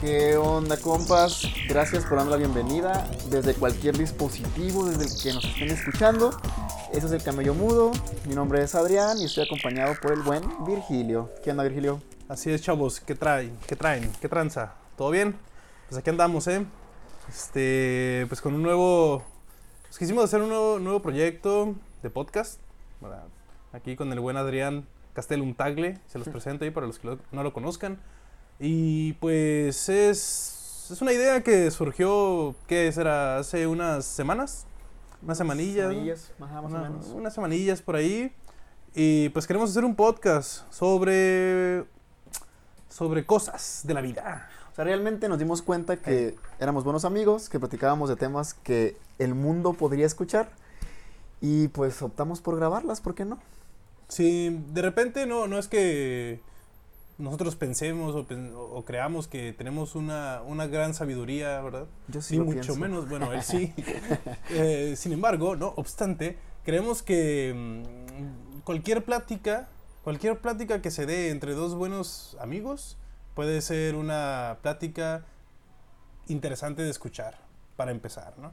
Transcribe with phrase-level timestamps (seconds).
[0.00, 1.42] ¿Qué onda, compas?
[1.68, 6.30] Gracias por darnos la bienvenida desde cualquier dispositivo, desde el que nos estén escuchando.
[6.90, 7.92] Ese es el Camello Mudo.
[8.26, 11.30] Mi nombre es Adrián y estoy acompañado por el buen Virgilio.
[11.44, 12.00] ¿Qué onda, Virgilio?
[12.30, 12.98] Así es, chavos.
[13.00, 13.54] ¿Qué traen?
[13.66, 14.10] ¿Qué traen?
[14.22, 14.72] ¿Qué tranza?
[14.96, 15.36] ¿Todo bien?
[15.90, 16.64] Pues aquí andamos, ¿eh?
[17.28, 19.22] Este, pues con un nuevo...
[19.82, 22.58] Pues quisimos hacer un nuevo, nuevo proyecto de podcast.
[23.74, 25.98] Aquí con el buen Adrián Castelum Tagle.
[26.06, 27.98] Se los presento ahí para los que no lo conozcan.
[28.60, 33.38] Y pues es, es una idea que surgió, ¿qué será?
[33.38, 34.66] Hace unas semanas.
[35.22, 35.88] Unas semanillas.
[35.88, 37.06] Semanillas, más o Una- menos.
[37.08, 38.32] unas semanillas por ahí.
[38.94, 41.84] Y pues queremos hacer un podcast sobre.
[42.88, 44.48] sobre cosas de la vida.
[44.72, 48.96] O sea, realmente nos dimos cuenta que éramos buenos amigos, que platicábamos de temas que
[49.18, 50.50] el mundo podría escuchar.
[51.40, 53.38] Y pues optamos por grabarlas, ¿por qué no?
[54.08, 56.40] Si de repente no, no es que
[57.20, 61.86] nosotros pensemos o, creamos que tenemos una, una gran sabiduría, ¿verdad?
[62.08, 62.76] Yo sí Ni mucho pienso.
[62.76, 63.72] menos, bueno, él sí.
[64.50, 69.68] Eh, sin embargo, no obstante, creemos que mm, cualquier plática,
[70.02, 72.96] cualquier plática que se dé entre dos buenos amigos
[73.34, 75.24] puede ser una plática
[76.26, 77.38] interesante de escuchar,
[77.76, 78.52] para empezar, ¿no?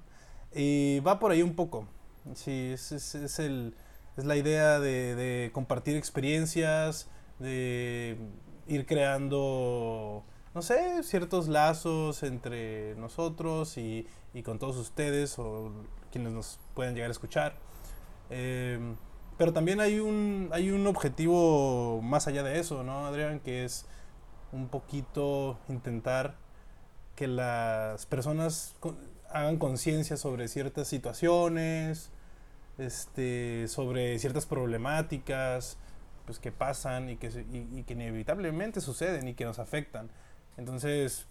[0.53, 1.87] Y va por ahí un poco.
[2.35, 3.75] Sí, es, es- es el,
[4.17, 7.07] es la idea de, de compartir experiencias,
[7.39, 8.17] de
[8.67, 10.23] ir creando,
[10.53, 15.71] no sé, ciertos lazos entre nosotros y, y con todos ustedes o
[16.11, 17.55] quienes nos puedan llegar a escuchar.
[18.29, 18.79] Eh,
[19.37, 23.39] pero también hay un, hay un objetivo más allá de eso, ¿no, Adrián?
[23.39, 23.85] Que es
[24.51, 26.35] un poquito intentar
[27.15, 28.75] que las personas
[29.29, 32.09] hagan conciencia sobre ciertas situaciones,
[32.77, 35.77] este, sobre ciertas problemáticas
[36.27, 40.09] pues, que pasan y que, y- y que inevitablemente suceden y que nos afectan.
[40.57, 41.25] Entonces,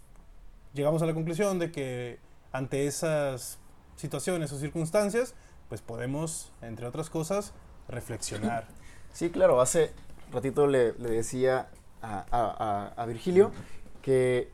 [0.75, 2.19] llegamos a la conclusión de que
[2.51, 3.59] ante esas
[3.97, 5.35] situaciones o circunstancias,
[5.69, 7.53] pues podemos, entre otras cosas,
[7.89, 8.67] reflexionar.
[9.13, 9.93] Sí, claro, hace
[10.31, 11.69] ratito le, le decía
[12.03, 13.51] a, a- a- a Virgilio
[14.03, 14.51] que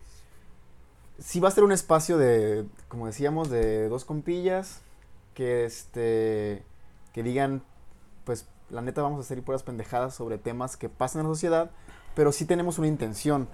[1.19, 4.83] sí va a ser un espacio de, como decíamos, de dos compillas
[5.35, 6.63] que este
[7.13, 7.63] que digan,
[8.25, 11.71] pues la neta vamos a hacer puras pendejadas sobre temas que pasan en la sociedad,
[12.15, 13.49] pero sí tenemos una intención.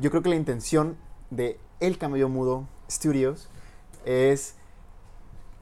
[0.00, 0.96] Yo creo que la intención
[1.30, 3.48] de El Camello Mudo Studios
[4.04, 4.54] es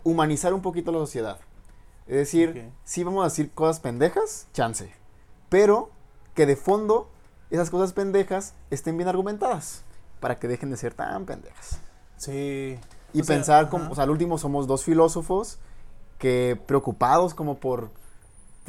[0.04, 1.38] humanizar un poquito la sociedad.
[2.06, 2.74] Es decir, Ok.
[2.84, 4.92] sí vamos a decir cosas pendejas, chance.
[5.48, 5.90] Pero
[6.34, 7.08] que de fondo
[7.50, 9.84] esas cosas pendejas estén bien argumentadas.
[10.20, 11.78] Para que dejen de ser tan pendejas.
[12.16, 12.78] Sí.
[13.12, 13.70] Y O sea, pensar, ajá.
[13.70, 15.58] como, o sea, al último somos dos filósofos
[16.18, 17.90] que preocupados como por,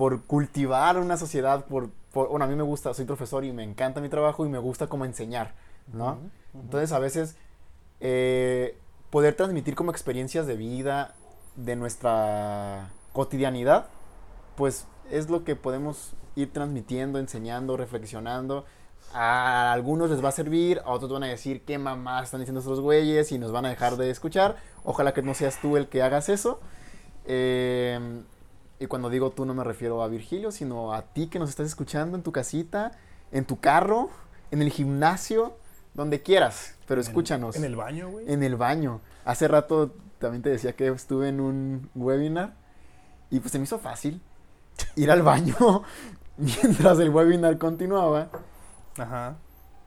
[0.01, 3.63] por cultivar una sociedad, por, por- bueno, a mí me gusta, soy profesor y me
[3.63, 5.53] encanta mi trabajo y me gusta como enseñar,
[5.93, 6.13] ¿no?
[6.13, 6.63] Ujú, ujú.
[6.63, 7.35] Entonces a veces
[7.99, 8.75] eh,
[9.11, 11.13] poder transmitir como experiencias de vida
[11.55, 13.89] de nuestra cotidianidad,
[14.55, 18.65] pues es lo que podemos ir transmitiendo, enseñando, reflexionando.
[19.13, 22.61] A algunos les va a servir, a otros van a decir qué mamá están diciendo
[22.61, 24.55] estos güeyes y nos van a dejar de escuchar.
[24.83, 26.59] Ojalá que no seas tú el que hagas eso.
[27.25, 28.23] Eh,
[28.81, 31.67] y cuando digo tú no me refiero a Virgilio, sino a ti que nos estás
[31.67, 32.91] escuchando en tu casita,
[33.31, 34.09] en tu carro,
[34.49, 35.55] en el gimnasio,
[35.93, 37.55] donde quieras, pero En el- escúchanos.
[37.55, 38.31] En el baño, güey.
[38.31, 38.99] En el baño.
[39.23, 42.53] Hace rato también te decía que estuve en un webinar
[43.29, 44.19] y pues se me hizo fácil
[44.95, 45.55] ir al baño
[46.37, 48.29] mientras el webinar continuaba
[48.97, 49.35] Ajá.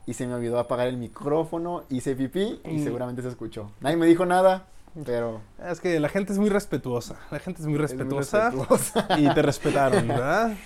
[0.06, 3.70] y se me olvidó apagar el micrófono, hice pipí y seguramente se escuchó.
[3.80, 4.66] Nadie me dijo nada,
[5.04, 7.16] pero Es que la gente es muy respetuosa.
[7.30, 8.50] La gente es muy es muy respetuosa.
[8.50, 9.08] respetuosa.
[9.18, 10.56] y te respetaron, ¿verdad?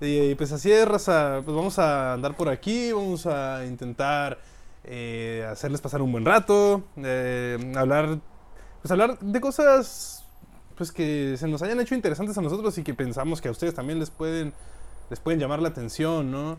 [0.00, 1.42] Y, y pues así es, raza.
[1.44, 4.38] Pues vamos a andar por aquí, vamos a intentar
[4.84, 8.18] eh, hacerles pasar un buen rato, eh, hablar,
[8.80, 10.26] pues hablar de cosas
[10.76, 13.74] pues que se nos hayan hecho interesantes a nosotros y que pensamos que a ustedes
[13.74, 14.52] también les pueden,
[15.10, 16.58] les pueden llamar la atención, ¿no?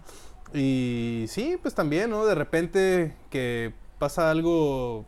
[0.54, 2.26] Y sí, pues también, ¿no?
[2.26, 5.06] De repente que pasa algo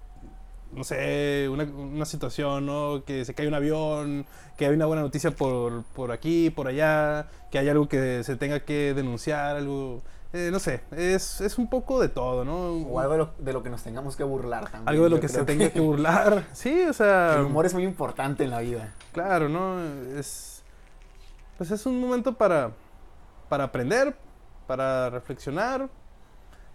[0.73, 3.03] no sé, una, una situación, ¿no?
[3.05, 4.25] Que se cae un avión,
[4.57, 8.35] que hay una buena noticia por, por aquí, por allá, que hay algo que se
[8.35, 10.01] tenga que denunciar, algo,
[10.33, 12.71] eh, no sé, es, es un poco de todo, ¿no?
[12.89, 14.89] O algo de lo, de lo que nos tengamos que burlar también.
[14.89, 16.45] Algo de lo que se tenga que burlar.
[16.53, 18.93] Sí, o sea, El humor es muy importante en la vida.
[19.13, 19.79] claro, ¿no?
[20.17, 20.61] Es,
[21.57, 22.71] pues es un momento para,
[23.47, 24.15] para aprender,
[24.67, 25.87] para reflexionar.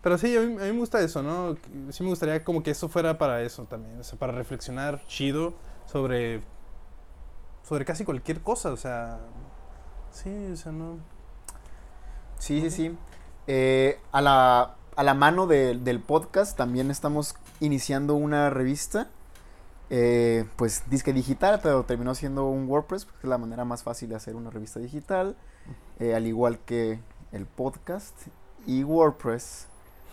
[0.03, 1.57] Pero sí, a mí, a mí me gusta eso, ¿no?
[1.91, 5.53] Sí me gustaría como que eso fuera para eso también, o sea, para reflexionar chido
[5.87, 6.41] sobre,
[7.63, 9.19] sobre casi cualquier cosa, o sea,
[10.11, 10.99] sí, o sea, no...
[12.39, 12.97] Sí, sí, sí.
[13.47, 19.09] Eh, a, la, a la mano de- del podcast también estamos iniciando una revista.
[19.91, 24.09] eh, pues disque digital, pero terminó siendo un WordPress, porque es la manera más fácil
[24.09, 25.37] de hacer una revista digital.
[25.99, 27.01] eh, al igual que
[27.33, 28.17] el podcast
[28.67, 29.67] y WordPress.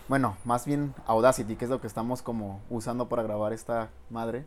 [0.08, 4.46] Bueno, más bien Audacity, que es lo que estamos como usando para grabar esta madre.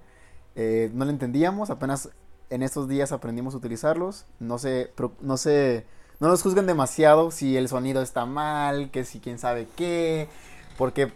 [0.55, 2.09] eh, no lo entendíamos, apenas
[2.49, 4.25] en estos días aprendimos a utilizarlos.
[4.39, 4.91] No se,
[5.21, 5.85] no se,
[6.19, 10.29] no nos juzguen demasiado si el sonido está mal, que si quién sabe qué,
[10.77, 11.13] porque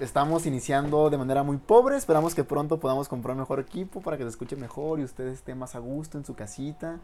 [0.00, 1.96] estamos iniciando de manera muy pobre.
[1.96, 5.54] Esperamos que pronto podamos comprar mejor equipo para que se escuche mejor y usted esté
[5.54, 7.00] más a gusto en su casita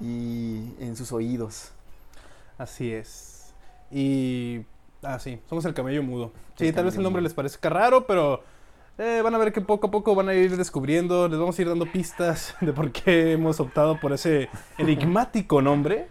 [0.00, 1.72] y en sus oídos.
[2.56, 3.52] Así es.
[3.90, 4.64] Y.
[5.04, 6.32] Ah, sí, somos el camello mudo.
[6.56, 7.28] Sí, El tal vez el nombre mudo.
[7.28, 8.42] les parezca raro, pero
[8.98, 11.28] eh, van a ver que poco a poco van a ir descubriendo.
[11.28, 14.48] Les vamos a ir dando pistas de por qué hemos optado por ese
[14.78, 16.08] enigmático nombre.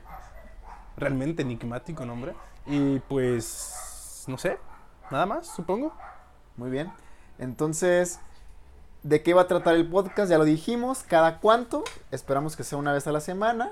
[0.98, 2.34] Realmente enigmático nombre.
[2.68, 4.24] Y pues.
[4.28, 4.58] No sé.
[5.12, 5.94] Nada más, supongo.
[6.56, 6.92] Muy bien.
[7.40, 8.20] Entonces,
[9.02, 10.30] ¿de qué va a tratar el podcast?
[10.30, 11.04] Ya lo dijimos.
[11.04, 11.84] ¿Cada cuánto?
[12.12, 13.72] Esperamos que sea una vez a la semana.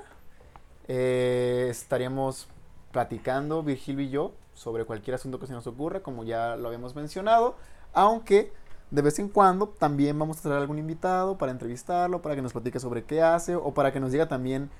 [0.88, 2.48] Eh, estaríamos
[2.90, 6.94] platicando, Virgilio y yo, sobre cualquier asunto que se nos ocurra, como ya lo habíamos
[6.94, 7.56] mencionado.
[7.92, 8.52] Aunque
[8.90, 12.52] de vez en cuando también vamos a traer algún invitado para entrevistarlo, para que nos
[12.52, 14.70] platique sobre qué hace o para que nos diga también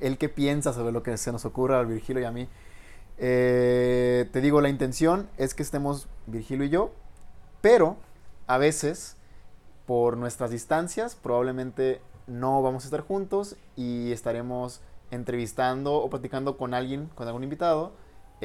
[0.00, 2.48] él qué piensa sobre lo que se nos ocurra a Virgilio y a mí.
[3.16, 6.90] Eh, te digo, la intención es que estemos Virgilio y yo,
[7.60, 7.96] pero
[8.46, 9.16] a veces,
[9.86, 16.74] por nuestras distancias, probablemente no vamos a estar juntos y estaremos entrevistando o platicando con
[16.74, 17.92] alguien, con algún invitado.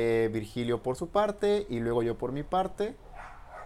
[0.01, 2.95] Eh, Virgilio por su parte y luego yo por mi parte.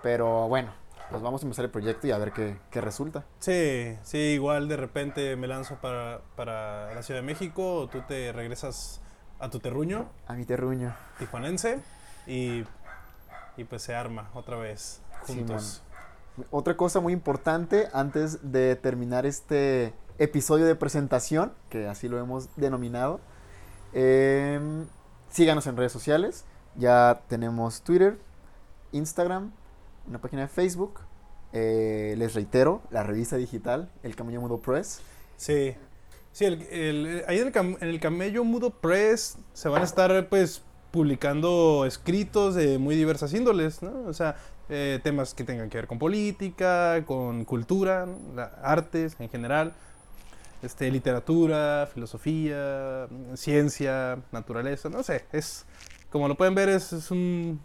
[0.01, 0.71] Pero bueno,
[1.11, 3.23] pues vamos a empezar el proyecto y a ver qué, qué resulta.
[3.39, 8.01] Sí, sí, igual de repente me lanzo para, para la Ciudad de México, o tú
[8.07, 8.99] te regresas
[9.39, 10.95] a tu terruño A mi terruño.
[11.19, 11.79] tijuanense
[12.25, 12.63] y,
[13.57, 15.83] y pues se arma otra vez juntos.
[16.49, 22.55] Otra cosa muy importante antes de terminar este episodio de presentación, que así lo hemos
[22.55, 23.19] denominado,
[23.93, 24.87] em,
[25.33, 26.45] síganos en redes sociales.
[26.75, 28.17] Ya tenemos Twitter,
[28.91, 29.51] Instagram,
[30.07, 31.01] una página de Facebook.
[31.55, 35.01] eh, les reitero, la revista digital, El Camello Mudo Press.
[35.37, 35.75] Sí,
[36.31, 42.55] sí, el, ahí en el, Camello Mudo Press se van a estar pues publicando escritos
[42.55, 44.07] de muy diversas índoles, ¿no?
[44.07, 44.35] O sea,
[44.69, 48.07] eh, temas que tengan que ver con política, con cultura,
[48.63, 49.73] artes en general,
[50.63, 55.65] este, literatura, filosofía, ciencia, naturaleza, no sé, es,
[56.09, 57.61] como lo pueden ver, es, es un,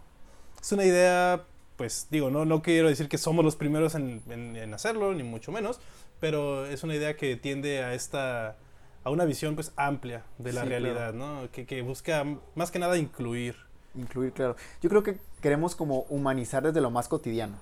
[0.61, 1.43] es una idea,
[1.77, 5.23] pues digo, no, no quiero decir que somos los primeros en, en- en hacerlo, ni
[5.23, 5.79] mucho menos,
[6.19, 8.57] pero es una idea que tiende a esta
[9.05, 11.49] a una visión pues amplia de la Sí, realidad, ¿no?
[11.53, 12.25] Que, que busca
[12.55, 13.55] más que nada incluir.
[13.95, 14.57] Incluir, claro.
[14.81, 17.57] Yo creo que queremos como humanizar desde lo más cotidiano.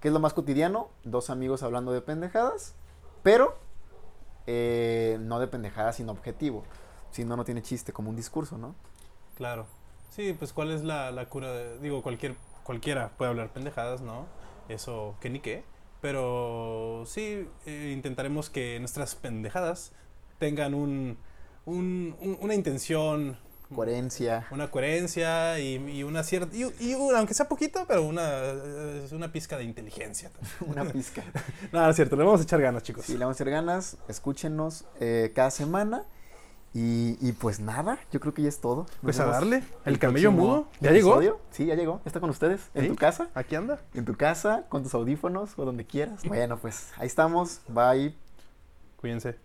[0.00, 0.90] ¿Qué es lo más cotidiano?
[1.04, 2.74] Dos amigos hablando de pendejadas,
[3.24, 3.58] pero
[4.50, 6.64] eh, no de pendejadas sin objetivo.
[7.10, 8.74] Si no, no tiene chiste, como un discurso, ¿no?
[9.36, 9.66] Claro.
[10.10, 12.34] Sí, pues cuál es la, cura digo, cualquier
[12.64, 14.26] cualquiera puede hablar pendejadas, ¿no?
[14.68, 15.64] Eso que ni qué,
[16.00, 19.92] pero sí eh, intentaremos que nuestras pendejadas
[20.38, 23.38] tengan un- un- una intención
[23.74, 24.46] Coherencia.
[24.50, 28.26] una coherencia y, y una cierta y, y una- aunque sea poquito pero una
[29.12, 30.52] una pizca de inteligencia también.
[30.84, 31.22] Una pizca.
[31.72, 33.96] no, es cierto le vamos a echar ganas chicos Sí, le vamos a hacer ganas.
[34.08, 36.04] Escúchenos eh, cada semana.
[36.74, 38.82] Y, y pues nada, yo creo que ya es todo.
[38.82, 41.40] Nos pues a darle el el camello mudo ya llegó episodio.
[41.50, 42.02] Sí, ya llegó.
[42.04, 42.60] Está con ustedes.
[42.74, 42.88] En ¿Sí?
[42.90, 43.28] tu casa.
[43.34, 46.22] aquí anda En tu casa, con tus audífonos o donde quieras.
[46.24, 47.62] Bueno, pues ahí estamos.
[47.68, 48.14] Bye.
[49.00, 49.36] cuídense